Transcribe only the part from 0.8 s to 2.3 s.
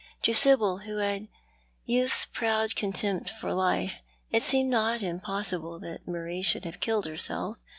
had youth's